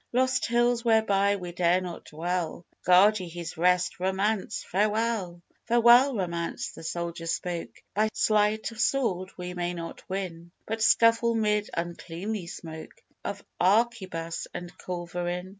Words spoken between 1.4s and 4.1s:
dare not dwell, Guard ye his rest.